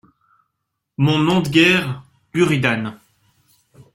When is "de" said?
1.41-1.49